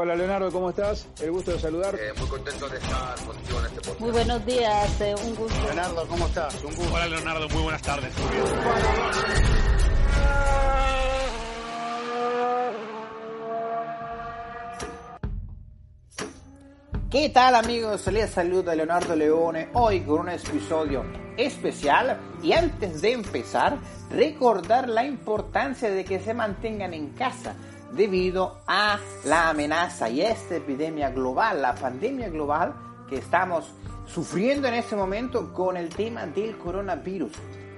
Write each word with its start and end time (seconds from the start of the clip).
Hola 0.00 0.14
Leonardo, 0.14 0.52
¿cómo 0.52 0.70
estás? 0.70 1.08
El 1.20 1.32
gusto 1.32 1.50
de 1.50 1.58
saludar. 1.58 1.92
Eh, 1.96 2.12
muy 2.16 2.28
contento 2.28 2.68
de 2.68 2.78
estar 2.78 3.16
contigo 3.26 3.58
en 3.58 3.64
este 3.64 3.80
podcast. 3.80 4.00
Muy 4.00 4.10
buenos 4.12 4.46
días, 4.46 5.00
eh, 5.00 5.14
un 5.24 5.34
gusto. 5.34 5.60
Leonardo, 5.64 6.06
¿cómo 6.06 6.26
estás? 6.28 6.54
Un 6.62 6.76
gusto. 6.76 6.94
Hola 6.94 7.08
Leonardo, 7.08 7.48
muy 7.48 7.62
buenas 7.62 7.82
tardes. 7.82 8.12
¿Qué 17.10 17.30
tal 17.30 17.54
amigos? 17.54 18.06
Les 18.08 18.28
saluda 18.28 18.74
Leonardo 18.74 19.16
Leone 19.16 19.70
hoy 19.72 20.00
con 20.00 20.20
un 20.20 20.28
episodio 20.28 21.06
especial 21.38 22.18
y 22.42 22.52
antes 22.52 23.00
de 23.00 23.12
empezar 23.12 23.78
recordar 24.10 24.90
la 24.90 25.04
importancia 25.04 25.90
de 25.90 26.04
que 26.04 26.20
se 26.20 26.34
mantengan 26.34 26.92
en 26.92 27.14
casa 27.14 27.54
debido 27.92 28.58
a 28.66 28.98
la 29.24 29.48
amenaza 29.48 30.10
y 30.10 30.20
esta 30.20 30.56
epidemia 30.56 31.08
global, 31.08 31.62
la 31.62 31.74
pandemia 31.74 32.28
global 32.28 32.74
que 33.08 33.16
estamos 33.16 33.72
sufriendo 34.06 34.68
en 34.68 34.74
este 34.74 34.94
momento 34.94 35.54
con 35.54 35.78
el 35.78 35.88
tema 35.88 36.26
del 36.26 36.58
coronavirus. 36.58 37.32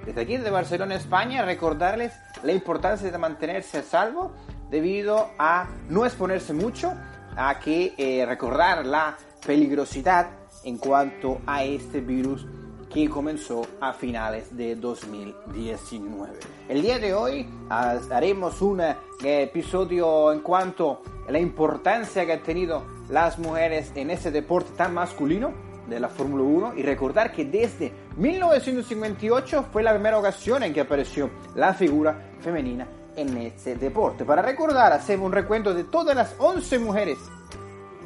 Desde 0.05 0.19
aquí 0.19 0.35
de 0.35 0.51
Barcelona, 0.51 0.95
España, 0.95 1.45
recordarles 1.45 2.11
la 2.43 2.51
importancia 2.51 3.09
de 3.09 3.17
mantenerse 3.17 3.77
a 3.77 3.83
salvo 3.83 4.33
debido 4.69 5.29
a 5.39 5.69
no 5.87 6.05
exponerse 6.05 6.51
mucho, 6.51 6.93
a 7.35 7.59
que 7.59 7.93
eh, 7.97 8.25
recordar 8.25 8.85
la 8.85 9.17
peligrosidad 9.45 10.29
en 10.63 10.77
cuanto 10.77 11.41
a 11.45 11.63
este 11.63 12.01
virus 12.01 12.45
que 12.93 13.09
comenzó 13.09 13.65
a 13.79 13.93
finales 13.93 14.55
de 14.55 14.75
2019. 14.75 16.33
El 16.67 16.81
día 16.81 16.99
de 16.99 17.13
hoy 17.13 17.47
ah, 17.69 17.97
haremos 18.11 18.61
un 18.61 18.81
eh, 18.81 18.95
episodio 19.23 20.31
en 20.33 20.41
cuanto 20.41 21.01
a 21.27 21.31
la 21.31 21.39
importancia 21.39 22.25
que 22.25 22.33
han 22.33 22.43
tenido 22.43 22.83
las 23.09 23.39
mujeres 23.39 23.91
en 23.95 24.11
este 24.11 24.29
deporte 24.29 24.71
tan 24.75 24.93
masculino 24.93 25.53
de 25.87 25.99
la 25.99 26.09
Fórmula 26.09 26.43
1 26.43 26.73
y 26.75 26.83
recordar 26.83 27.31
que 27.31 27.45
desde 27.45 27.91
1958 28.17 29.65
fue 29.71 29.83
la 29.83 29.93
primera 29.93 30.19
ocasión 30.19 30.63
en 30.63 30.73
que 30.73 30.81
apareció 30.81 31.29
la 31.55 31.73
figura 31.73 32.33
femenina 32.41 32.87
en 33.15 33.37
este 33.37 33.75
deporte. 33.75 34.25
Para 34.25 34.41
recordar, 34.41 34.93
hacemos 34.93 35.25
un 35.27 35.33
recuento 35.33 35.73
de 35.73 35.83
todas 35.85 36.15
las 36.15 36.35
11 36.37 36.79
mujeres 36.79 37.17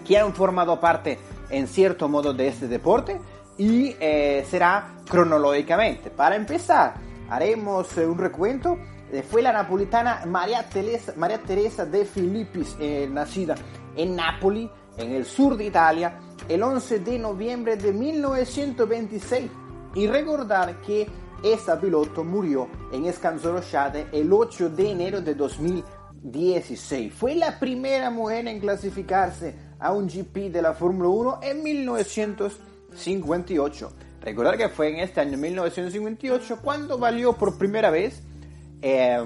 que 0.05 0.17
han 0.17 0.33
formado 0.33 0.79
parte 0.79 1.19
en 1.49 1.67
cierto 1.67 2.07
modo 2.07 2.33
de 2.33 2.47
este 2.47 2.67
deporte 2.67 3.19
y 3.57 3.95
eh, 3.99 4.45
será 4.49 4.97
cronológicamente. 5.09 6.09
Para 6.09 6.35
empezar, 6.35 6.95
haremos 7.29 7.97
eh, 7.97 8.05
un 8.05 8.17
recuento. 8.17 8.77
Eh, 9.11 9.23
fue 9.23 9.41
la 9.41 9.53
napolitana 9.53 10.23
María 10.25 10.67
Teresa, 10.67 11.13
María 11.15 11.39
Teresa 11.41 11.85
de 11.85 12.05
Filippis, 12.05 12.75
eh, 12.79 13.07
nacida 13.11 13.55
en 13.95 14.15
Nápoles, 14.15 14.69
en 14.97 15.11
el 15.11 15.25
sur 15.25 15.55
de 15.57 15.65
Italia, 15.65 16.19
el 16.47 16.63
11 16.63 16.99
de 16.99 17.19
noviembre 17.19 17.75
de 17.77 17.93
1926. 17.93 19.51
Y 19.95 20.07
recordar 20.07 20.81
que 20.81 21.07
esta 21.43 21.79
piloto 21.79 22.23
murió 22.23 22.67
en 22.91 23.11
Scanzorosciate 23.11 24.07
el 24.11 24.31
8 24.31 24.69
de 24.69 24.91
enero 24.91 25.21
de 25.21 25.35
2016. 25.35 27.13
Fue 27.13 27.35
la 27.35 27.59
primera 27.59 28.09
mujer 28.09 28.47
en 28.47 28.59
clasificarse 28.59 29.55
a 29.79 29.91
un 29.91 30.07
GP 30.07 30.51
de 30.51 30.61
la 30.61 30.73
Fórmula 30.73 31.09
1 31.09 31.39
en 31.43 31.63
1958. 31.63 33.93
Recordar 34.21 34.57
que 34.57 34.69
fue 34.69 34.89
en 34.89 34.99
este 34.99 35.21
año 35.21 35.37
1958 35.37 36.59
cuando 36.61 36.97
valió 36.97 37.33
por 37.33 37.57
primera 37.57 37.91
vez 37.91 38.23
eh, 38.81 39.17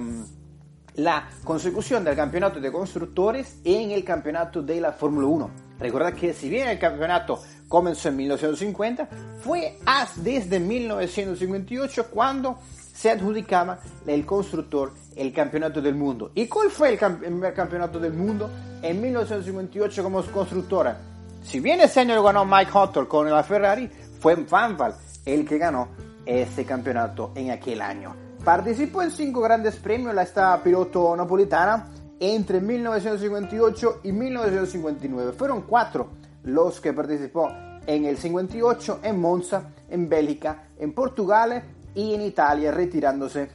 la 0.96 1.30
consecución 1.44 2.04
del 2.04 2.16
campeonato 2.16 2.60
de 2.60 2.72
constructores 2.72 3.60
en 3.64 3.92
el 3.92 4.04
campeonato 4.04 4.62
de 4.62 4.82
la 4.82 4.92
Fórmula 4.92 5.28
1. 5.28 5.50
Recordar 5.80 6.14
que 6.14 6.34
si 6.34 6.50
bien 6.50 6.68
el 6.68 6.78
campeonato 6.78 7.42
comenzó 7.70 8.10
en 8.10 8.18
1950, 8.18 9.08
fue 9.42 9.78
desde 10.18 10.60
1958 10.60 12.08
cuando 12.12 12.60
se 13.00 13.10
adjudicaba 13.10 13.80
el 14.06 14.26
constructor 14.26 14.92
el 15.16 15.32
campeonato 15.32 15.82
del 15.82 15.96
mundo. 15.96 16.32
¿Y 16.36 16.48
cuál 16.48 16.70
fue 16.70 16.90
el, 16.90 17.44
el 17.46 17.54
campeonato 17.54 17.98
del 17.98 18.12
mundo 18.12 18.50
en 18.82 19.02
1958 19.02 20.04
como 20.04 20.22
constructora? 20.24 20.98
Si 21.42 21.62
bien 21.62 21.80
ese 21.80 22.02
año 22.02 22.16
lo 22.16 22.24
ganó 22.24 22.44
Mike 22.44 22.72
Hutton 22.78 23.06
con 23.06 23.30
la 23.30 23.42
Ferrari, 23.42 23.90
fue 24.20 24.36
Vanval 24.36 24.96
el 25.26 25.48
que 25.48 25.58
ganó 25.58 25.88
ese 26.26 26.66
campeonato 26.66 27.32
en 27.36 27.52
aquel 27.52 27.80
año. 27.80 28.14
Participó 28.44 29.02
en 29.02 29.12
cinco 29.12 29.40
grandes 29.40 29.78
premios 29.78 30.14
la 30.14 30.24
esta 30.24 30.62
piloto 30.62 31.16
napolitana 31.16 31.88
entre 32.20 32.60
1958 32.60 34.02
y 34.04 34.12
1959. 34.12 35.32
Fueron 35.32 35.62
cuatro 35.62 36.10
los 36.44 36.82
que 36.82 36.92
participó 36.92 37.50
en 37.88 38.04
el 38.04 38.18
58 38.18 39.00
en 39.04 39.22
Monza, 39.22 39.70
en 39.90 40.10
Bélgica, 40.10 40.68
en 40.78 40.92
Portugal 40.92 41.64
y 42.00 42.14
en 42.14 42.22
Italia, 42.22 42.72
retirándose 42.72 43.50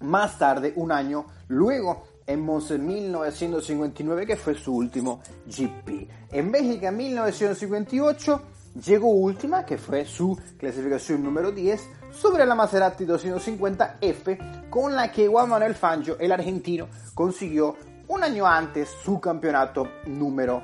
más 0.00 0.38
tarde, 0.38 0.72
un 0.76 0.90
año 0.90 1.26
luego, 1.48 2.04
en 2.26 2.40
Monza 2.40 2.74
en 2.74 2.86
1959, 2.86 4.26
que 4.26 4.36
fue 4.36 4.54
su 4.54 4.74
último 4.74 5.20
GP. 5.46 6.08
En 6.32 6.50
Bélgica 6.50 6.88
en 6.88 6.96
1958 6.96 8.42
llegó 8.84 9.08
última, 9.08 9.64
que 9.64 9.78
fue 9.78 10.04
su 10.04 10.38
clasificación 10.58 11.22
número 11.22 11.52
10, 11.52 11.80
sobre 12.12 12.44
la 12.44 12.54
Maserati 12.54 13.04
250F, 13.04 14.68
con 14.68 14.94
la 14.94 15.10
que 15.12 15.28
Juan 15.28 15.48
Manuel 15.48 15.74
Fangio, 15.74 16.18
el 16.18 16.32
argentino, 16.32 16.88
consiguió 17.14 17.76
un 18.08 18.24
año 18.24 18.46
antes 18.46 18.88
su 19.04 19.20
campeonato 19.20 19.86
número 20.06 20.62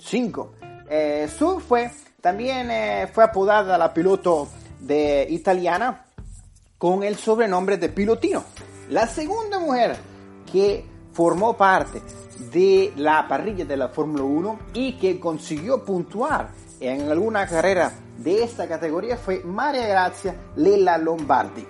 5. 0.00 0.54
Eh, 0.88 1.28
su 1.28 1.60
fue, 1.60 1.90
también 2.20 2.70
eh, 2.70 3.08
fue 3.12 3.24
apodada 3.24 3.78
la 3.78 3.94
piloto 3.94 4.48
de 4.80 5.26
italiana 5.30 6.06
con 6.80 7.02
el 7.02 7.16
sobrenombre 7.16 7.76
de 7.76 7.90
Pilotino. 7.90 8.42
La 8.88 9.06
segunda 9.06 9.58
mujer 9.58 9.98
que 10.50 10.82
formó 11.12 11.54
parte 11.54 12.00
de 12.50 12.94
la 12.96 13.28
parrilla 13.28 13.66
de 13.66 13.76
la 13.76 13.90
Fórmula 13.90 14.24
1 14.24 14.58
y 14.72 14.94
que 14.94 15.20
consiguió 15.20 15.84
puntuar 15.84 16.48
en 16.80 17.10
alguna 17.10 17.46
carrera 17.46 17.92
de 18.16 18.42
esta 18.42 18.66
categoría 18.66 19.18
fue 19.18 19.42
María 19.44 19.86
Grazia 19.88 20.34
Lela 20.56 20.96
Lombardi. 20.96 21.66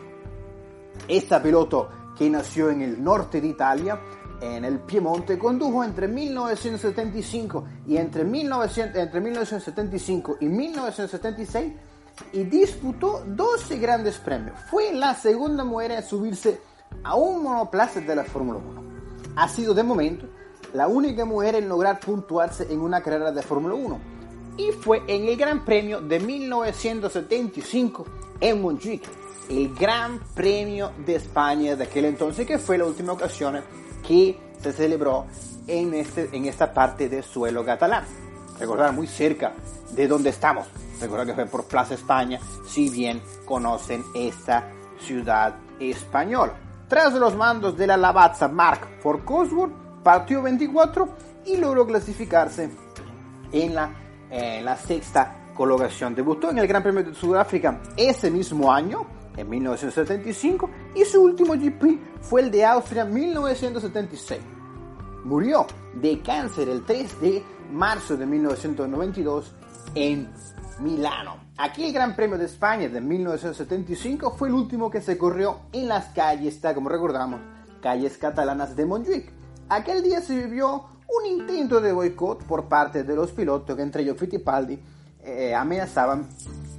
Esta 1.08 1.42
piloto 1.42 1.88
que 2.16 2.30
nació 2.30 2.70
en 2.70 2.82
el 2.82 3.02
norte 3.02 3.40
de 3.40 3.48
Italia, 3.48 4.00
en 4.40 4.64
el 4.64 4.78
Piemonte, 4.78 5.36
condujo 5.36 5.82
entre 5.82 6.06
1975 6.06 7.64
y 7.88 7.96
entre, 7.96 8.22
1900, 8.22 8.96
entre 8.96 9.20
1975 9.20 10.36
y 10.40 10.46
1976 10.46 11.72
y 12.32 12.44
disputó 12.44 13.22
12 13.26 13.78
grandes 13.78 14.18
premios. 14.18 14.58
Fue 14.70 14.92
la 14.92 15.14
segunda 15.14 15.64
mujer 15.64 15.92
en 15.92 16.02
subirse 16.02 16.60
a 17.02 17.14
un 17.14 17.42
monoplaza 17.42 18.00
de 18.00 18.16
la 18.16 18.24
Fórmula 18.24 18.58
1. 18.58 18.82
Ha 19.36 19.48
sido 19.48 19.74
de 19.74 19.82
momento 19.82 20.26
la 20.72 20.86
única 20.88 21.24
mujer 21.24 21.56
en 21.56 21.68
lograr 21.68 22.00
puntuarse 22.00 22.66
en 22.70 22.80
una 22.80 23.02
carrera 23.02 23.32
de 23.32 23.42
Fórmula 23.42 23.74
1 23.74 24.00
y 24.56 24.72
fue 24.72 25.02
en 25.06 25.26
el 25.26 25.36
Gran 25.36 25.64
Premio 25.64 26.00
de 26.00 26.20
1975 26.20 28.04
en 28.40 28.60
Montjuic, 28.60 29.02
el 29.48 29.74
Gran 29.74 30.20
Premio 30.34 30.92
de 31.04 31.16
España 31.16 31.76
de 31.76 31.84
aquel 31.84 32.04
entonces, 32.04 32.46
que 32.46 32.58
fue 32.58 32.78
la 32.78 32.84
última 32.84 33.12
ocasión 33.12 33.60
que 34.06 34.38
se 34.60 34.72
celebró 34.72 35.26
en, 35.66 35.94
este, 35.94 36.28
en 36.32 36.46
esta 36.46 36.72
parte 36.72 37.08
del 37.08 37.24
suelo 37.24 37.64
catalán. 37.64 38.04
Recordar 38.58 38.92
muy 38.92 39.06
cerca 39.06 39.54
de 39.92 40.06
donde 40.06 40.30
estamos. 40.30 40.66
Recordar 41.00 41.26
que 41.26 41.34
fue 41.34 41.46
por 41.46 41.64
Plaza 41.64 41.94
España, 41.94 42.38
si 42.66 42.88
bien 42.90 43.22
conocen 43.44 44.04
esta 44.14 44.68
ciudad 44.98 45.56
española. 45.78 46.54
Tras 46.88 47.14
los 47.14 47.36
mandos 47.36 47.76
de 47.76 47.86
la 47.86 47.96
Lavazza 47.96 48.48
Mark 48.48 48.98
for 49.00 49.24
Cosworth, 49.24 49.72
partió 50.02 50.42
24 50.42 51.08
y 51.46 51.56
logró 51.56 51.86
clasificarse 51.86 52.70
en 53.52 53.74
la, 53.74 53.90
eh, 54.30 54.60
la 54.62 54.76
sexta 54.76 55.36
colocación. 55.54 56.14
Debutó 56.14 56.50
en 56.50 56.58
el 56.58 56.66
Gran 56.66 56.82
Premio 56.82 57.04
de 57.04 57.14
Sudáfrica 57.14 57.80
ese 57.96 58.30
mismo 58.30 58.72
año, 58.72 59.06
en 59.36 59.48
1975, 59.48 60.70
y 60.94 61.04
su 61.04 61.22
último 61.22 61.54
GP 61.54 61.98
fue 62.20 62.42
el 62.42 62.50
de 62.50 62.64
Austria 62.64 63.04
1976. 63.04 64.40
murió 65.24 65.66
de 65.94 66.20
cáncer 66.20 66.68
el 66.68 66.82
3 66.82 67.20
de 67.20 67.44
marzo 67.72 68.16
de 68.16 68.26
1992 68.26 69.54
en 69.94 70.28
Milano. 70.80 71.36
Aquí 71.56 71.84
el 71.84 71.92
Gran 71.92 72.16
Premio 72.16 72.38
de 72.38 72.46
España 72.46 72.88
de 72.88 73.00
1975 73.00 74.34
fue 74.36 74.48
el 74.48 74.54
último 74.54 74.90
que 74.90 75.00
se 75.00 75.18
corrió 75.18 75.60
en 75.72 75.88
las 75.88 76.06
calles, 76.06 76.54
está 76.54 76.74
como 76.74 76.88
recordamos, 76.88 77.40
calles 77.82 78.16
catalanas 78.16 78.76
de 78.76 78.86
Montjuic. 78.86 79.32
Aquel 79.68 80.02
día 80.02 80.20
se 80.20 80.34
vivió 80.34 80.84
un 81.08 81.26
intento 81.26 81.80
de 81.80 81.92
boicot 81.92 82.44
por 82.44 82.68
parte 82.68 83.02
de 83.02 83.14
los 83.14 83.32
pilotos, 83.32 83.76
que 83.76 83.82
entre 83.82 84.02
ellos 84.02 84.16
Fittipaldi, 84.16 84.78
eh, 85.22 85.54
amenazaban 85.54 86.28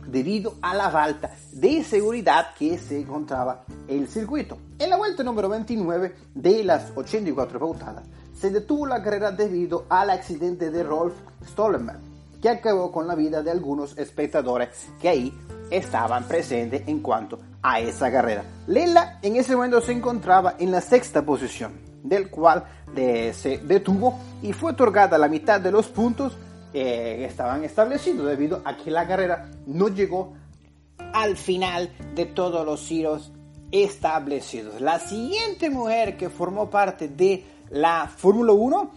debido 0.08 0.56
a 0.62 0.74
la 0.74 0.90
falta 0.90 1.32
de 1.54 1.84
seguridad 1.84 2.54
que 2.58 2.78
se 2.78 3.00
encontraba 3.00 3.64
el 3.88 4.08
circuito. 4.08 4.58
En 4.80 4.90
la 4.90 4.98
vuelta 4.98 5.24
número 5.24 5.48
29 5.48 6.16
de 6.34 6.64
las 6.64 6.92
84 6.96 7.60
pautadas, 7.60 8.04
se 8.34 8.50
detuvo 8.50 8.88
la 8.88 9.04
carrera 9.04 9.32
debido 9.32 9.86
al 9.90 10.10
accidente 10.10 10.72
de 10.72 10.84
Rolf 10.84 11.14
Stollenberg, 11.46 12.00
que 12.42 12.50
acabó 12.50 12.92
con 12.92 13.08
la 13.08 13.16
vida 13.16 13.44
de 13.44 13.52
algunos 13.52 13.98
espectadores 13.98 14.70
que 15.00 15.10
ahí 15.10 15.34
estaban 15.70 16.28
presentes 16.28 16.84
en 16.88 17.00
cuanto 17.00 17.40
a 17.62 17.80
esa 17.80 18.12
carrera. 18.12 18.44
Lela 18.68 19.20
en 19.22 19.36
ese 19.36 19.56
momento 19.56 19.80
se 19.82 19.92
encontraba 19.92 20.56
en 20.60 20.72
la 20.72 20.82
sexta 20.82 21.24
posición, 21.24 21.74
del 22.04 22.30
cual 22.30 22.66
se 22.96 23.62
detuvo 23.64 24.20
y 24.42 24.54
fue 24.54 24.72
otorgada 24.72 25.18
la 25.18 25.28
mitad 25.28 25.62
de 25.62 25.72
los 25.72 25.88
puntos 25.88 26.36
que 26.74 27.26
estaban 27.26 27.64
establecidos 27.64 28.28
debido 28.28 28.62
a 28.66 28.76
que 28.76 28.92
la 28.92 29.08
carrera 29.08 29.50
no 29.68 29.90
llegó 29.90 30.34
al 31.14 31.38
final 31.38 31.92
de 32.16 32.26
todos 32.26 32.66
los 32.66 32.82
giros 32.82 33.32
establecidos. 33.72 34.82
La 34.82 35.00
siguiente 35.00 35.70
mujer 35.70 36.18
que 36.18 36.30
formó 36.30 36.70
parte 36.70 37.08
de 37.08 37.46
la 37.70 38.10
Fórmula 38.14 38.52
1 38.54 38.92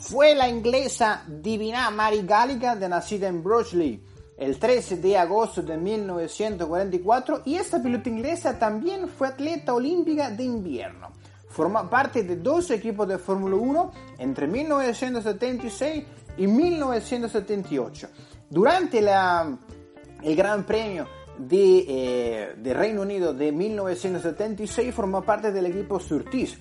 fue 0.00 0.34
la 0.34 0.48
inglesa 0.48 1.24
Divina 1.26 1.90
Mary 1.90 2.22
de 2.22 2.88
nacida 2.88 3.28
en 3.28 3.42
Brochley 3.42 4.02
el 4.36 4.58
13 4.58 4.98
de 4.98 5.18
agosto 5.18 5.62
de 5.62 5.76
1944 5.76 7.42
y 7.44 7.56
esta 7.56 7.82
pilota 7.82 8.08
inglesa 8.08 8.58
también 8.58 9.08
fue 9.08 9.28
atleta 9.28 9.74
olímpica 9.74 10.30
de 10.30 10.44
invierno. 10.44 11.10
Forma 11.48 11.90
parte 11.90 12.22
de 12.22 12.36
dos 12.36 12.70
equipos 12.70 13.08
de 13.08 13.18
Fórmula 13.18 13.56
1 13.56 13.92
entre 14.18 14.46
1976 14.46 16.04
y 16.36 16.46
1978. 16.46 18.08
Durante 18.48 18.98
el 19.00 20.36
Gran 20.36 20.64
Premio 20.64 21.08
de, 21.36 21.84
eh, 21.88 22.54
de, 22.56 22.74
Reino 22.74 23.02
Unido 23.02 23.34
de 23.34 23.50
1976 23.50 24.94
formó 24.94 25.22
parte 25.22 25.50
del 25.50 25.66
equipo 25.66 25.98
Surtees 25.98 26.56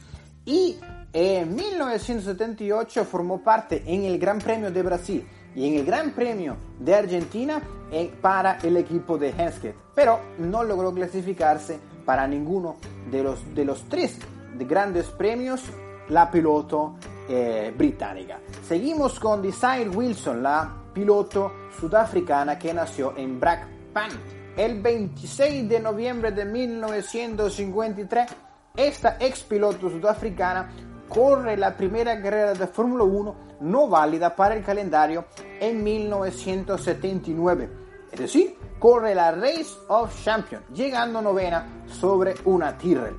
y 0.45 0.77
en 1.13 1.55
1978 1.55 3.05
formó 3.05 3.41
parte 3.41 3.83
en 3.85 4.03
el 4.03 4.19
Gran 4.19 4.39
Premio 4.39 4.71
de 4.71 4.83
Brasil 4.83 5.27
y 5.55 5.67
en 5.67 5.75
el 5.75 5.85
Gran 5.85 6.11
Premio 6.11 6.55
de 6.79 6.95
Argentina 6.95 7.61
eh, 7.91 8.11
para 8.21 8.59
el 8.59 8.77
equipo 8.77 9.17
de 9.17 9.29
Hesketh, 9.29 9.75
pero 9.95 10.19
no 10.39 10.63
logró 10.63 10.93
clasificarse 10.93 11.79
para 12.05 12.27
ninguno 12.27 12.77
de 13.09 13.23
los, 13.23 13.55
de 13.55 13.65
los 13.65 13.87
tres 13.89 14.17
grandes 14.59 15.07
premios 15.07 15.63
la 16.09 16.29
piloto 16.31 16.95
eh, 17.27 17.73
británica. 17.75 18.39
Seguimos 18.65 19.19
con 19.19 19.41
Desire 19.41 19.89
Wilson, 19.89 20.41
la 20.41 20.73
piloto 20.93 21.53
sudafricana 21.79 22.57
que 22.57 22.73
nació 22.73 23.15
en 23.17 23.39
Brakpan. 23.39 24.11
El 24.55 24.81
26 24.81 25.69
de 25.69 25.79
noviembre 25.79 26.31
de 26.31 26.45
1953, 26.45 28.31
esta 28.75 29.17
ex 29.19 29.43
piloto 29.43 29.89
sudafricana 29.89 30.69
corre 31.07 31.57
la 31.57 31.75
primera 31.75 32.21
carrera 32.21 32.53
de 32.53 32.67
Fórmula 32.67 33.03
1 33.03 33.35
no 33.61 33.87
válida 33.87 34.35
para 34.35 34.55
el 34.55 34.63
calendario 34.63 35.25
en 35.59 35.83
1979. 35.83 37.69
Es 38.11 38.19
decir, 38.19 38.55
corre 38.79 39.15
la 39.15 39.31
Race 39.31 39.75
of 39.87 40.13
Champions, 40.23 40.65
llegando 40.73 41.21
novena 41.21 41.83
sobre 41.87 42.35
una 42.45 42.77
Tyrrell. 42.77 43.15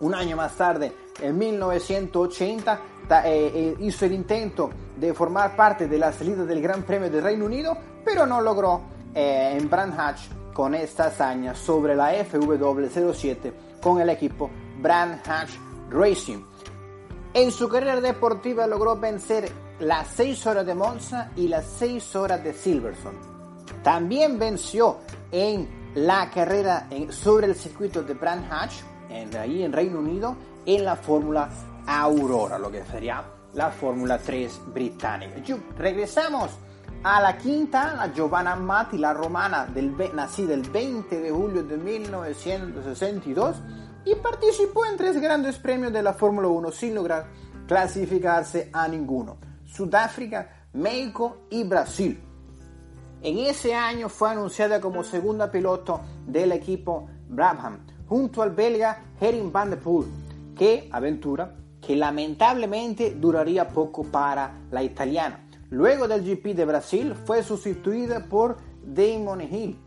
Un 0.00 0.14
año 0.14 0.36
más 0.36 0.54
tarde, 0.56 0.92
en 1.20 1.36
1980, 1.36 2.80
eh, 3.10 3.22
eh, 3.24 3.76
hizo 3.80 4.04
el 4.04 4.12
intento 4.12 4.70
de 4.96 5.12
formar 5.12 5.56
parte 5.56 5.88
de 5.88 5.98
la 5.98 6.12
salida 6.12 6.44
del 6.44 6.62
Gran 6.62 6.82
Premio 6.82 7.10
del 7.10 7.22
Reino 7.22 7.46
Unido, 7.46 7.76
pero 8.04 8.26
no 8.26 8.40
logró 8.40 8.82
eh, 9.14 9.56
en 9.58 9.68
Brand 9.68 9.98
Hatch 9.98 10.20
con 10.52 10.74
esta 10.74 11.06
hazaña 11.06 11.54
sobre 11.54 11.94
la 11.94 12.12
FW07 12.14 13.52
con 13.80 14.00
el 14.00 14.10
equipo 14.10 14.50
Brand 14.80 15.20
Hatch 15.26 15.50
Racing. 15.90 16.42
En 17.38 17.52
su 17.52 17.68
carrera 17.68 18.00
deportiva 18.00 18.66
logró 18.66 18.96
vencer 18.96 19.48
las 19.78 20.08
6 20.08 20.44
horas 20.48 20.66
de 20.66 20.74
Monza 20.74 21.30
y 21.36 21.46
las 21.46 21.66
6 21.78 22.16
horas 22.16 22.42
de 22.42 22.52
Silverstone. 22.52 23.16
También 23.84 24.40
venció 24.40 24.96
en 25.30 25.92
la 25.94 26.28
carrera 26.30 26.88
sobre 27.10 27.46
el 27.46 27.54
circuito 27.54 28.02
de 28.02 28.14
Brand 28.14 28.52
Hatch, 28.52 28.80
en, 29.08 29.36
ahí 29.36 29.62
en 29.62 29.72
Reino 29.72 30.00
Unido, 30.00 30.34
en 30.66 30.84
la 30.84 30.96
Fórmula 30.96 31.48
Aurora, 31.86 32.58
lo 32.58 32.72
que 32.72 32.84
sería 32.86 33.22
la 33.54 33.70
Fórmula 33.70 34.18
3 34.18 34.60
británica. 34.74 35.40
Regresamos 35.76 36.50
a 37.04 37.20
la 37.20 37.38
quinta, 37.38 37.94
la 37.94 38.12
Giovanna 38.12 38.56
Matti, 38.56 38.98
la 38.98 39.14
romana, 39.14 39.64
del, 39.64 39.94
nacida 40.12 40.54
el 40.54 40.68
20 40.68 41.20
de 41.20 41.30
julio 41.30 41.62
de 41.62 41.76
1962 41.76 43.62
y 44.10 44.14
participó 44.14 44.86
en 44.86 44.96
tres 44.96 45.20
grandes 45.20 45.58
premios 45.58 45.92
de 45.92 46.02
la 46.02 46.14
Fórmula 46.14 46.48
1 46.48 46.72
sin 46.72 46.94
lograr 46.94 47.26
clasificarse 47.66 48.70
a 48.72 48.88
ninguno. 48.88 49.36
Sudáfrica, 49.66 50.66
México 50.72 51.42
y 51.50 51.64
Brasil. 51.64 52.18
En 53.20 53.38
ese 53.38 53.74
año 53.74 54.08
fue 54.08 54.30
anunciada 54.30 54.80
como 54.80 55.04
segunda 55.04 55.50
piloto 55.50 56.00
del 56.26 56.52
equipo 56.52 57.08
Brabham, 57.28 57.80
junto 58.06 58.40
al 58.40 58.52
belga 58.52 59.02
Herin 59.20 59.52
van 59.52 59.70
der 59.70 59.80
Poel, 59.80 60.08
que 60.56 60.88
aventura 60.90 61.54
que 61.80 61.94
lamentablemente 61.94 63.14
duraría 63.14 63.68
poco 63.68 64.04
para 64.04 64.54
la 64.70 64.82
italiana. 64.82 65.44
Luego 65.70 66.08
del 66.08 66.24
GP 66.24 66.54
de 66.54 66.64
Brasil 66.64 67.14
fue 67.14 67.42
sustituida 67.42 68.24
por 68.24 68.56
Damon 68.82 69.42
Hill, 69.42 69.78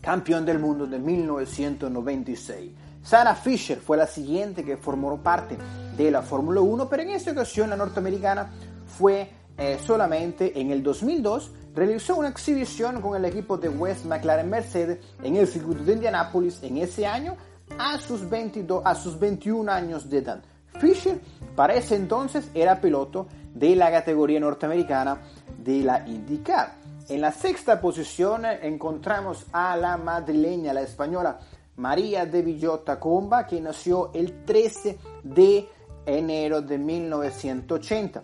campeón 0.00 0.46
del 0.46 0.60
mundo 0.60 0.86
de 0.86 1.00
1996. 1.00 2.70
Sarah 3.02 3.34
Fisher 3.34 3.78
fue 3.78 3.96
la 3.96 4.06
siguiente 4.06 4.64
que 4.64 4.76
formó 4.76 5.18
parte 5.18 5.56
de 5.96 6.10
la 6.10 6.22
Fórmula 6.22 6.60
1, 6.60 6.88
pero 6.88 7.02
en 7.02 7.10
esta 7.10 7.32
ocasión 7.32 7.70
la 7.70 7.76
norteamericana 7.76 8.50
fue 8.86 9.30
eh, 9.56 9.78
solamente 9.84 10.58
en 10.60 10.70
el 10.70 10.82
2002, 10.82 11.52
realizó 11.74 12.16
una 12.16 12.28
exhibición 12.28 13.00
con 13.00 13.16
el 13.16 13.24
equipo 13.24 13.56
de 13.56 13.68
West 13.68 14.04
McLaren 14.04 14.48
Mercedes 14.48 14.98
en 15.22 15.36
el 15.36 15.46
circuito 15.46 15.84
de 15.84 15.94
Indianápolis 15.94 16.62
en 16.62 16.78
ese 16.78 17.06
año 17.06 17.36
a 17.78 17.98
sus, 17.98 18.28
22, 18.28 18.82
a 18.84 18.94
sus 18.94 19.18
21 19.18 19.70
años 19.70 20.08
de 20.08 20.18
edad. 20.18 20.42
Fisher 20.78 21.20
para 21.54 21.74
ese 21.74 21.96
entonces 21.96 22.50
era 22.54 22.80
piloto 22.80 23.26
de 23.54 23.76
la 23.76 23.90
categoría 23.90 24.40
norteamericana 24.40 25.20
de 25.58 25.80
la 25.82 26.06
IndyCar. 26.06 26.74
En 27.08 27.20
la 27.20 27.32
sexta 27.32 27.80
posición 27.80 28.44
encontramos 28.44 29.46
a 29.52 29.76
la 29.76 29.96
madrileña, 29.96 30.72
la 30.72 30.82
española 30.82 31.40
María 31.80 32.26
de 32.26 32.42
Villota 32.42 33.00
Comba, 33.00 33.46
que 33.46 33.58
nació 33.58 34.10
el 34.12 34.44
13 34.44 34.98
de 35.24 35.66
enero 36.04 36.60
de 36.60 36.76
1980, 36.76 38.22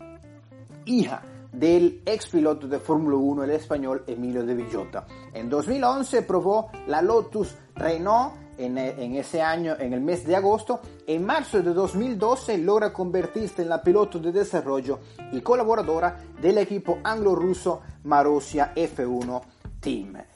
hija 0.84 1.22
del 1.52 2.02
ex 2.04 2.26
piloto 2.26 2.68
de 2.68 2.78
Fórmula 2.78 3.16
1, 3.16 3.44
el 3.44 3.50
español 3.52 4.04
Emilio 4.06 4.44
de 4.44 4.54
Villota. 4.54 5.06
En 5.32 5.48
2011 5.48 6.20
probó 6.22 6.68
la 6.86 7.00
Lotus 7.00 7.54
Renault 7.74 8.34
en, 8.58 8.76
ese 9.16 9.40
año, 9.40 9.74
en 9.78 9.94
el 9.94 10.02
mes 10.02 10.26
de 10.26 10.36
agosto. 10.36 10.80
En 11.06 11.24
marzo 11.24 11.62
de 11.62 11.72
2012 11.72 12.58
logra 12.58 12.92
convertirse 12.92 13.62
en 13.62 13.70
la 13.70 13.82
piloto 13.82 14.18
de 14.18 14.32
desarrollo 14.32 15.00
y 15.32 15.40
colaboradora 15.40 16.18
del 16.40 16.58
equipo 16.58 16.98
anglo-ruso 17.02 17.80
Marussia 18.04 18.74
F1 18.74 19.55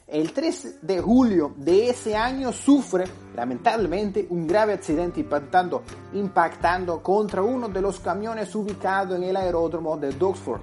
El 0.07 0.31
3 0.31 0.77
de 0.81 1.01
julio 1.01 1.53
de 1.57 1.89
ese 1.89 2.15
año 2.15 2.53
sufre 2.53 3.03
lamentablemente 3.35 4.25
un 4.29 4.47
grave 4.47 4.73
accidente 4.73 5.19
impactando, 6.13 7.03
contra 7.03 7.41
uno 7.41 7.67
de 7.67 7.81
los 7.81 7.99
camiones 7.99 8.55
ubicado 8.55 9.13
en 9.13 9.23
el 9.23 9.35
aeródromo 9.35 9.97
de 9.97 10.13
Doxford. 10.13 10.61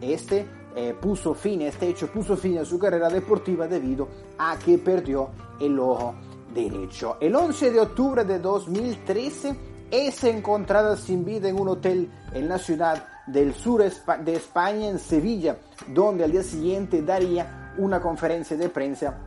Este 0.00 0.46
eh, 0.76 0.94
puso 1.00 1.34
fin, 1.34 1.62
este 1.62 1.88
hecho 1.88 2.06
puso 2.06 2.36
fin 2.36 2.58
a 2.58 2.64
su 2.64 2.78
carrera 2.78 3.08
deportiva 3.08 3.66
debido 3.66 4.06
a 4.38 4.56
que 4.64 4.78
perdió 4.78 5.30
el 5.60 5.76
ojo 5.80 6.14
derecho. 6.54 7.16
El 7.20 7.34
11 7.34 7.72
de 7.72 7.80
octubre 7.80 8.24
de 8.24 8.38
2013 8.38 9.56
es 9.90 10.22
encontrada 10.22 10.96
sin 10.96 11.24
vida 11.24 11.48
en 11.48 11.58
un 11.60 11.66
hotel 11.66 12.08
en 12.32 12.48
la 12.48 12.58
ciudad 12.58 13.08
del 13.26 13.54
sur 13.54 13.82
de 13.82 14.34
España, 14.34 14.88
en 14.88 15.00
Sevilla, 15.00 15.58
donde 15.88 16.22
al 16.22 16.30
día 16.30 16.44
siguiente 16.44 17.02
daría 17.02 17.59
una 17.78 18.00
conferencia 18.00 18.56
de 18.56 18.68
prensa 18.68 19.18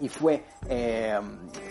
y 0.00 0.08
fue 0.08 0.44
eh, 0.68 1.18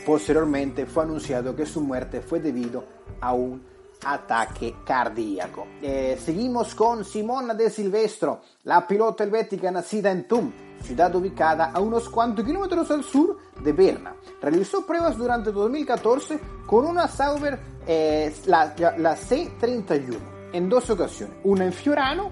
posteriormente 0.05 0.85
fue 0.85 1.03
anunciado 1.03 1.55
que 1.55 1.65
su 1.65 1.81
muerte 1.81 2.21
fue 2.21 2.39
debido 2.39 2.83
a 3.21 3.33
un 3.33 3.61
ataque 4.05 4.75
cardíaco. 4.85 5.67
Eh, 5.81 6.17
seguimos 6.23 6.73
con 6.73 7.03
Simona 7.03 7.53
de 7.53 7.69
Silvestro, 7.69 8.41
la 8.63 8.87
pilota 8.87 9.23
helvética 9.23 9.71
nacida 9.71 10.11
en 10.11 10.25
Tum, 10.27 10.51
ciudad 10.81 11.13
ubicada 11.15 11.71
a 11.73 11.81
unos 11.81 12.07
cuantos 12.09 12.45
kilómetros 12.45 12.89
al 12.91 13.03
sur 13.03 13.37
de 13.61 13.73
Berna. 13.73 14.15
Realizó 14.41 14.85
pruebas 14.85 15.17
durante 15.17 15.51
2014 15.51 16.39
con 16.65 16.85
una 16.85 17.07
Sauber, 17.07 17.59
eh, 17.85 18.33
la, 18.45 18.73
la 18.97 19.17
C31, 19.17 20.17
en 20.53 20.69
dos 20.69 20.89
ocasiones, 20.89 21.35
una 21.43 21.65
en 21.65 21.73
Fiorano, 21.73 22.31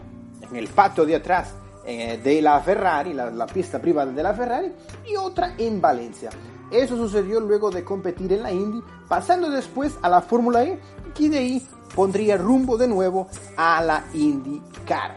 en 0.49 0.55
el 0.55 0.67
patio 0.69 1.05
de 1.05 1.15
atrás 1.15 1.53
eh, 1.89 2.19
de 2.21 2.41
la 2.41 2.59
Ferrari, 2.59 3.13
la, 3.13 3.47
pista 3.47 3.79
privada 3.79 4.11
de 4.11 4.21
la 4.21 4.33
Ferrari, 4.33 4.73
y 5.09 5.15
otra 5.15 5.53
en 5.57 5.79
Valencia. 5.79 6.29
Eso 6.69 6.97
sucedió 6.97 7.39
luego 7.39 7.71
de 7.71 7.85
competir 7.85 8.33
en 8.33 8.43
la 8.43 8.51
Indy, 8.51 8.83
pasando 9.07 9.49
después 9.49 9.97
a 10.01 10.09
la 10.09 10.21
Fórmula 10.21 10.65
E, 10.65 10.77
y 11.17 11.29
de 11.29 11.37
ahí 11.37 11.67
pondría 11.95 12.35
rumbo 12.35 12.77
de 12.77 12.89
nuevo 12.89 13.29
a 13.55 13.81
la 13.81 14.03
IndyCar. 14.13 15.15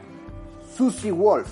Susie 0.76 1.10
Wolf, 1.10 1.48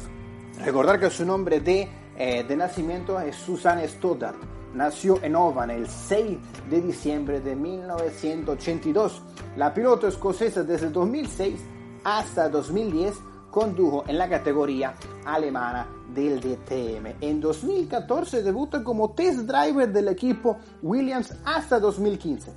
recordar 0.64 1.00
que 1.00 1.10
su 1.10 1.26
nombre 1.26 1.58
de, 1.58 1.88
eh, 2.16 2.44
de 2.44 2.56
nacimiento 2.56 3.18
es 3.18 3.34
Susanne 3.34 3.88
Stoddard. 3.88 4.36
Nació 4.72 5.18
en 5.20 5.34
Ovan 5.34 5.72
el 5.72 5.88
6 5.88 6.38
de 6.70 6.80
diciembre 6.80 7.40
de 7.40 7.56
1982. 7.56 9.20
La 9.56 9.74
pilota 9.74 10.06
escocesa 10.06 10.62
desde 10.62 10.90
2006 10.90 11.60
hasta 12.04 12.48
2010 12.48 13.16
condujo 13.58 14.04
en 14.06 14.18
la 14.18 14.28
categoría 14.28 14.94
alemana 15.24 15.88
del 16.14 16.38
DTM. 16.38 17.16
En 17.20 17.40
2014 17.40 18.44
debuta 18.44 18.84
como 18.84 19.14
test 19.14 19.40
driver 19.40 19.92
del 19.92 20.06
equipo 20.06 20.58
Williams 20.80 21.34
hasta 21.44 21.80
2015. 21.80 22.52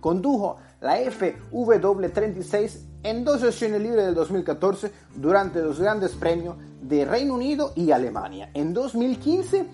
Condujo 0.00 0.56
la 0.80 1.00
FW36 1.00 2.78
en 3.04 3.24
dos 3.24 3.40
sesiones 3.40 3.80
libres 3.80 4.06
del 4.06 4.16
2014 4.16 4.90
durante 5.14 5.62
los 5.62 5.78
grandes 5.78 6.16
premios 6.16 6.56
de 6.82 7.04
Reino 7.04 7.34
Unido 7.34 7.72
y 7.76 7.92
Alemania. 7.92 8.50
En 8.52 8.74
2015 8.74 9.64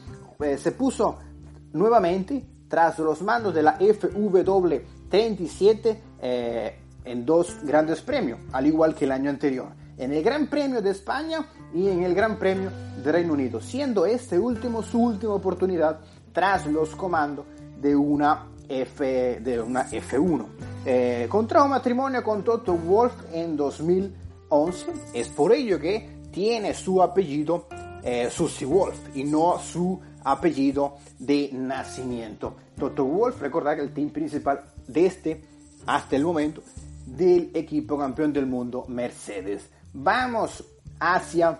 eh, 0.40 0.59
se 0.59 0.73
puso 0.73 1.16
nuevamente 1.73 2.44
tras 2.68 2.99
los 2.99 3.23
mandos 3.23 3.54
de 3.54 3.62
la 3.62 3.78
FW37 3.78 5.97
eh, 6.21 6.78
en 7.06 7.25
dos 7.25 7.56
grandes 7.64 8.02
premios, 8.02 8.38
al 8.52 8.66
igual 8.66 8.94
que 8.94 9.06
el 9.06 9.12
año 9.12 9.30
anterior 9.30 9.80
en 10.02 10.12
el 10.12 10.23
Gran 10.23 10.49
Premio 10.49 10.82
de 10.82 10.90
España 10.90 11.47
y 11.73 11.88
en 11.88 12.02
el 12.02 12.12
Gran 12.12 12.37
Premio 12.37 12.71
de 13.02 13.12
Reino 13.12 13.35
Unido, 13.35 13.61
siendo 13.61 14.04
este 14.04 14.37
último 14.37 14.82
su 14.82 15.00
última 15.00 15.35
oportunidad 15.35 16.00
tras 16.32 16.66
los 16.66 16.97
comandos 16.97 17.47
de 17.80 17.94
una, 17.94 18.49
F, 18.68 19.40
de 19.40 19.61
una 19.61 19.88
F1. 19.88 20.47
Eh, 20.85 21.26
contrajo 21.28 21.68
matrimonio 21.68 22.23
con 22.25 22.42
Toto 22.42 22.75
Wolf 22.75 23.14
en 23.32 23.56
2011, 23.56 24.87
es 25.14 25.28
por 25.28 25.52
ello 25.52 25.78
que 25.78 26.23
tiene 26.32 26.75
su 26.75 27.00
apellido 27.00 27.68
eh, 28.02 28.28
Susie 28.28 28.66
Wolf 28.66 28.99
y 29.14 29.23
no 29.23 29.56
su 29.61 30.00
apellido 30.25 30.97
de 31.21 31.50
nacimiento. 31.52 32.56
Toto 32.76 33.04
Wolf, 33.04 33.40
recordad 33.40 33.76
que 33.76 33.82
el 33.82 33.94
team 33.94 34.11
principal 34.11 34.64
de 34.88 35.06
este 35.06 35.44
hasta 35.87 36.16
el 36.16 36.25
momento 36.25 36.61
del 37.06 37.50
equipo 37.54 37.97
campeón 37.99 38.32
del 38.32 38.47
mundo 38.47 38.85
Mercedes. 38.88 39.71
Vamos 39.94 40.64
hacia 41.00 41.58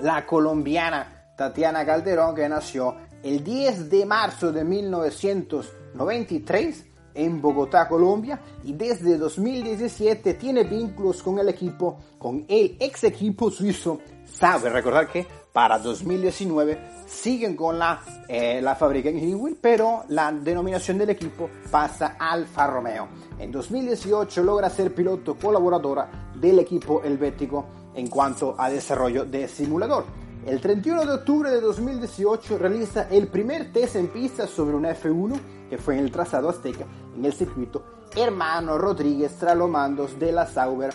la 0.00 0.24
colombiana 0.24 1.34
Tatiana 1.36 1.84
Calderón 1.84 2.34
que 2.34 2.48
nació 2.48 2.96
el 3.22 3.44
10 3.44 3.90
de 3.90 4.06
marzo 4.06 4.50
de 4.50 4.64
1993 4.64 6.86
en 7.14 7.42
Bogotá, 7.42 7.88
Colombia, 7.88 8.40
y 8.64 8.72
desde 8.72 9.18
2017 9.18 10.34
tiene 10.34 10.64
vínculos 10.64 11.22
con 11.22 11.38
el 11.38 11.48
equipo, 11.48 11.98
con 12.18 12.44
el 12.48 12.76
ex 12.78 13.04
equipo 13.04 13.50
suizo 13.50 14.00
Sauber. 14.24 14.72
Recordar 14.72 15.08
que 15.08 15.26
para 15.52 15.78
2019 15.78 16.78
siguen 17.06 17.56
con 17.56 17.78
la, 17.78 18.00
eh, 18.28 18.60
la 18.62 18.74
fábrica 18.76 19.08
en 19.08 19.58
pero 19.60 20.04
la 20.08 20.30
denominación 20.32 20.98
del 20.98 21.10
equipo 21.10 21.50
pasa 21.70 22.16
Alfa 22.18 22.66
Romeo. 22.66 23.08
En 23.38 23.50
2018 23.50 24.42
logra 24.42 24.70
ser 24.70 24.94
piloto 24.94 25.34
colaboradora 25.34 26.30
del 26.34 26.60
equipo 26.60 27.02
helvético 27.02 27.66
en 27.94 28.08
cuanto 28.08 28.54
a 28.56 28.70
desarrollo 28.70 29.24
de 29.24 29.48
simulador. 29.48 30.04
El 30.46 30.60
31 30.60 31.04
de 31.04 31.12
octubre 31.12 31.50
de 31.50 31.60
2018 31.60 32.56
realiza 32.56 33.08
el 33.10 33.28
primer 33.28 33.72
test 33.72 33.96
en 33.96 34.08
pista 34.08 34.46
sobre 34.46 34.74
un 34.74 34.84
F1 34.84 35.38
que 35.68 35.76
fue 35.76 35.98
en 35.98 36.04
el 36.04 36.10
trazado 36.10 36.48
azteca 36.48 36.86
en 37.14 37.24
el 37.24 37.32
circuito 37.32 37.82
Hermano 38.16 38.78
Rodríguez 38.78 39.36
tras 39.38 39.56
los 39.56 39.68
mandos 39.68 40.18
de 40.18 40.32
la 40.32 40.46
Sauber 40.46 40.92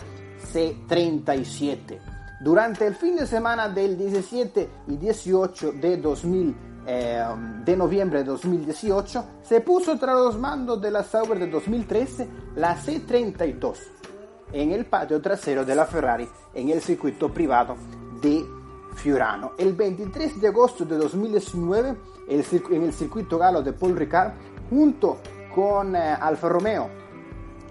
C37. 0.52 2.15
Durante 2.40 2.86
el 2.86 2.94
fin 2.94 3.16
de 3.16 3.26
semana 3.26 3.68
del 3.68 3.96
17 3.96 4.68
y 4.88 4.96
18 4.96 5.72
de, 5.72 5.96
2000, 5.96 6.56
eh, 6.86 7.24
de 7.64 7.76
noviembre 7.76 8.18
de 8.18 8.24
2018 8.24 9.24
se 9.42 9.60
puso 9.62 9.98
tras 9.98 10.16
los 10.16 10.38
mandos 10.38 10.80
de 10.80 10.90
la 10.90 11.02
Sauber 11.02 11.38
de 11.38 11.46
2013 11.48 12.28
la 12.56 12.76
C32 12.76 13.76
en 14.52 14.72
el 14.72 14.84
patio 14.84 15.20
trasero 15.20 15.64
de 15.64 15.74
la 15.74 15.86
Ferrari 15.86 16.28
en 16.54 16.68
el 16.68 16.80
circuito 16.80 17.32
privado 17.32 17.76
de 18.20 18.44
Fiorano. 18.96 19.52
El 19.58 19.72
23 19.74 20.40
de 20.40 20.48
agosto 20.48 20.84
de 20.84 20.96
2019, 20.96 21.96
en 22.28 22.82
el 22.82 22.92
circuito 22.92 23.38
galo 23.38 23.62
de 23.62 23.72
Paul 23.72 23.96
Ricard, 23.96 24.32
junto 24.70 25.18
con 25.54 25.96
eh, 25.96 25.98
Alfa 25.98 26.48
Romeo 26.48 26.88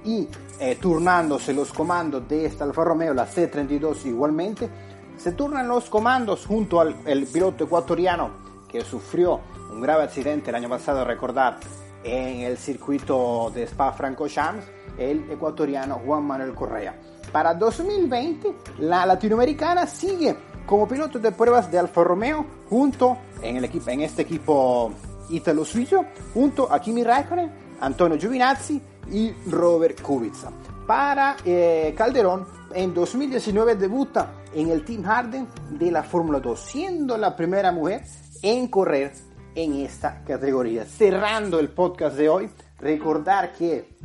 y 0.03 0.27
eh, 0.59 0.77
turnándose 0.79 1.53
los 1.53 1.71
comandos 1.71 2.27
de 2.27 2.45
esta 2.45 2.63
Alfa 2.63 2.83
Romeo, 2.83 3.13
la 3.13 3.27
C32 3.27 4.05
igualmente, 4.05 4.69
se 5.17 5.31
turnan 5.31 5.67
los 5.67 5.89
comandos 5.89 6.45
junto 6.45 6.79
al 6.81 6.95
piloto 7.31 7.63
ecuatoriano 7.63 8.31
que 8.67 8.81
sufrió 8.81 9.39
un 9.71 9.81
grave 9.81 10.03
accidente 10.03 10.49
el 10.49 10.55
año 10.55 10.69
pasado, 10.69 11.03
recordar, 11.05 11.57
en 12.03 12.41
el 12.41 12.57
circuito 12.57 13.51
de 13.53 13.63
Spa-Francorchamps, 13.63 14.65
el 14.97 15.29
ecuatoriano 15.31 16.01
Juan 16.05 16.23
Manuel 16.23 16.53
Correa. 16.53 16.95
Para 17.31 17.53
2020, 17.53 18.55
la 18.79 19.05
latinoamericana 19.05 19.87
sigue 19.87 20.35
como 20.65 20.87
piloto 20.87 21.19
de 21.19 21.31
pruebas 21.31 21.69
de 21.71 21.79
Alfa 21.79 22.03
Romeo 22.03 22.45
junto 22.69 23.17
en, 23.41 23.57
el 23.57 23.65
equipo, 23.65 23.89
en 23.89 24.01
este 24.01 24.21
equipo 24.21 24.91
italo-suizo, 25.29 26.05
junto 26.33 26.71
a 26.71 26.79
Kimi 26.79 27.03
Raikkonen, 27.03 27.51
Antonio 27.81 28.17
Giovinazzi 28.17 28.81
y 29.11 29.31
Robert 29.49 30.01
Kubica. 30.01 30.51
Para 30.87 31.37
eh, 31.45 31.93
Calderón, 31.97 32.45
en 32.73 32.93
2019 32.93 33.75
debuta 33.75 34.33
en 34.53 34.69
el 34.69 34.83
Team 34.85 35.03
Harden 35.03 35.47
de 35.71 35.91
la 35.91 36.03
Fórmula 36.03 36.39
2, 36.39 36.59
siendo 36.59 37.17
la 37.17 37.35
primera 37.35 37.71
mujer 37.71 38.03
en 38.41 38.67
correr 38.67 39.13
en 39.55 39.73
esta 39.75 40.23
categoría. 40.23 40.85
Cerrando 40.85 41.59
el 41.59 41.69
podcast 41.69 42.17
de 42.17 42.29
hoy, 42.29 42.49
recordar 42.79 43.53
que 43.53 43.97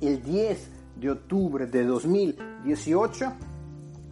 el 0.00 0.22
10 0.22 0.70
de 0.96 1.10
octubre 1.10 1.66
de 1.66 1.84
2018 1.84 3.32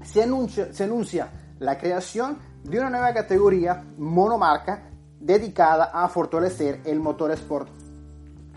se 0.02 0.22
anuncia, 0.22 0.72
se 0.72 0.84
anuncia 0.84 1.28
la 1.58 1.78
creación 1.78 2.38
de 2.62 2.78
una 2.78 2.90
nueva 2.90 3.14
categoría 3.14 3.84
monomarca 3.96 4.90
dedicada 5.20 5.90
a 5.92 6.08
fortalecer 6.08 6.80
el 6.84 7.00
motor 7.00 7.30
sport 7.32 7.68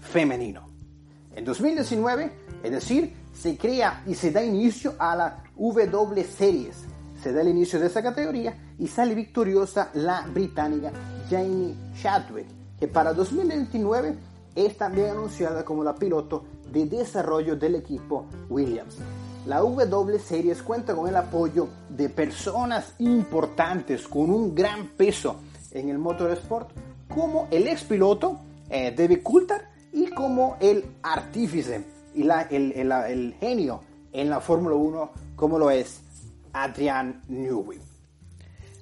femenino. 0.01 0.66
En 1.37 1.45
2019, 1.45 2.31
es 2.63 2.71
decir, 2.71 3.13
se 3.31 3.55
crea 3.59 4.01
y 4.07 4.15
se 4.15 4.31
da 4.31 4.43
inicio 4.43 4.95
a 4.97 5.15
la 5.15 5.43
W 5.55 6.23
Series. 6.23 6.77
Se 7.21 7.31
da 7.31 7.41
el 7.41 7.49
inicio 7.49 7.79
de 7.79 7.85
esa 7.85 8.01
categoría 8.01 8.57
y 8.79 8.87
sale 8.87 9.13
victoriosa 9.13 9.91
la 9.93 10.25
británica 10.33 10.91
Jamie 11.29 11.75
Chadwick, 12.01 12.47
que 12.79 12.87
para 12.87 13.13
2029 13.13 14.15
es 14.55 14.77
también 14.77 15.11
anunciada 15.11 15.63
como 15.63 15.83
la 15.83 15.93
piloto 15.93 16.43
de 16.71 16.87
desarrollo 16.87 17.55
del 17.55 17.75
equipo 17.75 18.25
Williams. 18.49 18.95
La 19.45 19.57
W 19.57 20.17
Series 20.17 20.63
cuenta 20.63 20.95
con 20.95 21.07
el 21.07 21.15
apoyo 21.15 21.67
de 21.87 22.09
personas 22.09 22.95
importantes 22.97 24.07
con 24.07 24.31
un 24.31 24.55
gran 24.55 24.87
peso 24.87 25.35
en 25.69 25.89
el 25.89 25.99
motorsport, 25.99 26.71
como 27.13 27.47
el 27.51 27.67
ex 27.67 27.83
piloto 27.83 28.39
eh, 28.71 28.91
David 28.97 29.19
Coulthard 29.21 29.76
y 29.91 30.07
como 30.07 30.57
el 30.59 30.83
artífice 31.03 31.83
y 32.13 32.23
la, 32.23 32.43
el, 32.43 32.71
el, 32.71 33.35
genio 33.39 33.81
en 34.11 34.29
la 34.29 34.39
Fórmula 34.41 34.75
1, 34.75 35.11
como 35.35 35.59
lo 35.59 35.69
es 35.69 36.01
Adrian 36.53 37.21
Newey. 37.27 37.79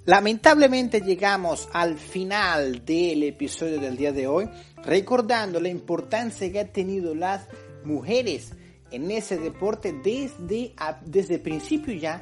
Lamentablemente 0.06 1.02
llegamos 1.02 1.68
al 1.74 1.98
final 1.98 2.86
del 2.86 3.24
episodio 3.24 3.80
del 3.80 3.98
día 3.98 4.12
de 4.12 4.28
hoy, 4.28 4.48
recordando 4.84 5.60
la 5.60 5.70
importancia 5.70 6.52
que 6.52 6.60
han 6.60 6.72
tenido 6.72 7.16
las 7.16 7.48
mujeres 7.84 8.54
en 8.92 9.10
ese 9.12 9.38
deporte 9.38 9.94
desde, 10.04 10.74
desde 11.06 11.36
el 11.36 11.42
principio 11.42 11.94
ya 11.96 12.22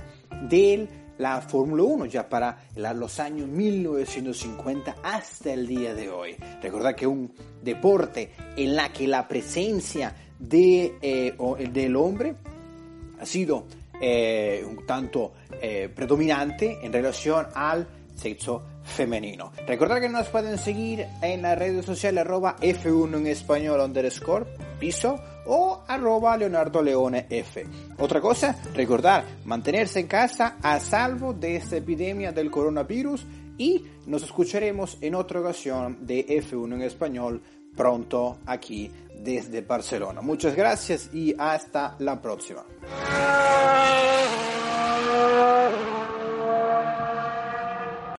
de 0.49 0.87
la 1.23 1.39
Fórmula 1.39 1.83
1, 1.83 2.05
ya 2.07 2.27
para 2.27 2.65
los 2.75 3.17
años 3.21 3.47
1950 3.47 4.97
hasta 5.01 5.53
el 5.53 5.65
día 5.65 5.95
de 5.95 6.09
hoy. 6.09 6.35
Recordad 6.61 6.95
que 6.95 7.07
un 7.07 7.33
deporte 7.61 8.31
en 8.57 8.75
la 8.75 8.91
que 8.91 9.07
la 9.07 9.25
presencia 9.25 10.13
de, 10.37 10.97
eh, 11.01 11.33
del 11.71 11.95
hombre 11.95 12.35
ha 13.21 13.25
sido 13.25 13.67
eh, 14.01 14.65
un 14.69 14.85
tanto 14.85 15.31
eh, 15.61 15.89
predominante 15.95 16.79
en 16.83 16.91
relación 16.91 17.47
al 17.55 17.87
sexo 18.13 18.61
femenino. 18.83 19.53
Recordar 19.65 20.01
que 20.01 20.09
nos 20.09 20.27
pueden 20.27 20.57
seguir 20.57 21.07
en 21.21 21.43
las 21.43 21.57
redes 21.57 21.85
sociales 21.85 22.25
arroba 22.25 22.57
F1 22.59 23.15
en 23.15 23.27
español 23.27 23.79
underscore 23.79 24.45
piso 24.83 25.17
o 25.45 25.81
arroba 25.87 26.35
Leonardo 26.35 26.81
Leone 26.81 27.27
F. 27.29 27.65
Otra 27.99 28.19
cosa, 28.19 28.53
recordar 28.73 29.23
mantenerse 29.45 30.01
en 30.01 30.07
casa 30.07 30.57
a 30.61 30.77
salvo 30.81 31.33
de 31.33 31.55
esta 31.55 31.77
epidemia 31.77 32.33
del 32.33 32.51
coronavirus 32.51 33.25
y 33.57 33.81
nos 34.07 34.23
escucharemos 34.23 34.97
en 34.99 35.15
otra 35.15 35.39
ocasión 35.39 36.05
de 36.05 36.27
F1 36.27 36.73
en 36.73 36.81
español 36.81 37.41
pronto 37.77 38.39
aquí 38.45 38.91
desde 39.23 39.61
Barcelona. 39.61 40.19
Muchas 40.19 40.53
gracias 40.53 41.09
y 41.13 41.33
hasta 41.39 41.95
la 41.99 42.21
próxima. 42.21 42.65